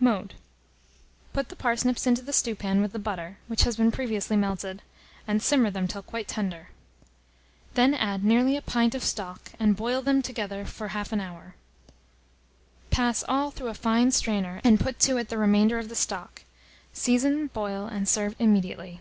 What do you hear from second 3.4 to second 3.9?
which has